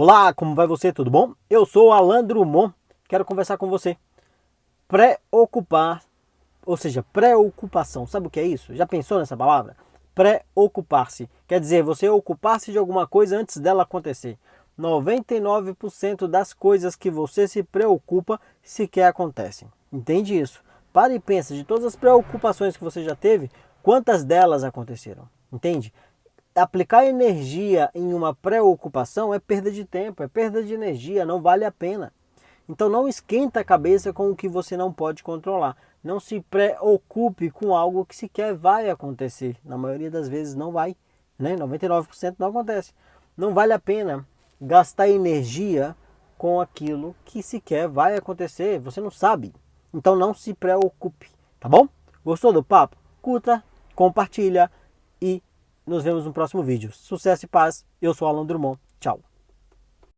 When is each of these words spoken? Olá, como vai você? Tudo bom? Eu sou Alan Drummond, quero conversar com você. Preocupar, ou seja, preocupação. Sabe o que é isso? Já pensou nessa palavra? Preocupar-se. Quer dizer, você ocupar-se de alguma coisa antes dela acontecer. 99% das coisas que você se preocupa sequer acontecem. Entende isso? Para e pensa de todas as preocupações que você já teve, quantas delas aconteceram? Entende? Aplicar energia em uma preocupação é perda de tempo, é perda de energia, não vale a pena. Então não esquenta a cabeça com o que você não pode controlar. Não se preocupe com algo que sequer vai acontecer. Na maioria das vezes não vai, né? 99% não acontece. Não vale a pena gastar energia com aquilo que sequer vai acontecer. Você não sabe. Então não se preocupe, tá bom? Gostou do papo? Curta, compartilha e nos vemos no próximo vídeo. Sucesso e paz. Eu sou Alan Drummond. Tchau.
Olá, 0.00 0.32
como 0.32 0.54
vai 0.54 0.64
você? 0.64 0.92
Tudo 0.92 1.10
bom? 1.10 1.34
Eu 1.50 1.66
sou 1.66 1.90
Alan 1.90 2.22
Drummond, 2.22 2.72
quero 3.08 3.24
conversar 3.24 3.58
com 3.58 3.68
você. 3.68 3.96
Preocupar, 4.86 6.04
ou 6.64 6.76
seja, 6.76 7.02
preocupação. 7.12 8.06
Sabe 8.06 8.28
o 8.28 8.30
que 8.30 8.38
é 8.38 8.44
isso? 8.44 8.72
Já 8.76 8.86
pensou 8.86 9.18
nessa 9.18 9.36
palavra? 9.36 9.76
Preocupar-se. 10.14 11.28
Quer 11.48 11.58
dizer, 11.58 11.82
você 11.82 12.08
ocupar-se 12.08 12.70
de 12.70 12.78
alguma 12.78 13.08
coisa 13.08 13.36
antes 13.36 13.56
dela 13.56 13.82
acontecer. 13.82 14.38
99% 14.78 16.28
das 16.28 16.52
coisas 16.52 16.94
que 16.94 17.10
você 17.10 17.48
se 17.48 17.64
preocupa 17.64 18.40
sequer 18.62 19.08
acontecem. 19.08 19.66
Entende 19.92 20.38
isso? 20.38 20.62
Para 20.92 21.12
e 21.12 21.18
pensa 21.18 21.56
de 21.56 21.64
todas 21.64 21.84
as 21.84 21.96
preocupações 21.96 22.76
que 22.76 22.84
você 22.84 23.02
já 23.02 23.16
teve, 23.16 23.50
quantas 23.82 24.22
delas 24.22 24.62
aconteceram? 24.62 25.28
Entende? 25.52 25.92
Aplicar 26.58 27.06
energia 27.06 27.90
em 27.94 28.12
uma 28.12 28.34
preocupação 28.34 29.32
é 29.32 29.38
perda 29.38 29.70
de 29.70 29.84
tempo, 29.84 30.22
é 30.22 30.28
perda 30.28 30.62
de 30.62 30.74
energia, 30.74 31.24
não 31.24 31.40
vale 31.40 31.64
a 31.64 31.72
pena. 31.72 32.12
Então 32.68 32.88
não 32.88 33.08
esquenta 33.08 33.60
a 33.60 33.64
cabeça 33.64 34.12
com 34.12 34.30
o 34.30 34.36
que 34.36 34.48
você 34.48 34.76
não 34.76 34.92
pode 34.92 35.22
controlar. 35.22 35.76
Não 36.04 36.20
se 36.20 36.40
preocupe 36.40 37.50
com 37.50 37.74
algo 37.74 38.04
que 38.04 38.14
sequer 38.14 38.54
vai 38.54 38.90
acontecer. 38.90 39.56
Na 39.64 39.78
maioria 39.78 40.10
das 40.10 40.28
vezes 40.28 40.54
não 40.54 40.70
vai, 40.70 40.94
né? 41.38 41.56
99% 41.56 42.36
não 42.38 42.48
acontece. 42.48 42.92
Não 43.36 43.54
vale 43.54 43.72
a 43.72 43.78
pena 43.78 44.26
gastar 44.60 45.08
energia 45.08 45.96
com 46.36 46.60
aquilo 46.60 47.16
que 47.24 47.42
sequer 47.42 47.88
vai 47.88 48.16
acontecer. 48.16 48.78
Você 48.80 49.00
não 49.00 49.10
sabe. 49.10 49.54
Então 49.92 50.14
não 50.14 50.34
se 50.34 50.52
preocupe, 50.52 51.30
tá 51.58 51.68
bom? 51.68 51.88
Gostou 52.24 52.52
do 52.52 52.62
papo? 52.62 52.96
Curta, 53.22 53.64
compartilha 53.94 54.70
e 55.20 55.42
nos 55.88 56.04
vemos 56.04 56.24
no 56.24 56.32
próximo 56.32 56.62
vídeo. 56.62 56.92
Sucesso 56.92 57.44
e 57.44 57.48
paz. 57.48 57.84
Eu 58.00 58.14
sou 58.14 58.28
Alan 58.28 58.46
Drummond. 58.46 58.78
Tchau. 59.00 59.27